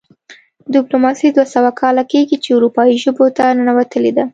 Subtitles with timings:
[0.73, 4.25] ډیپلوماسي دوه سوه کاله کیږي چې اروپايي ژبو ته ننوتلې ده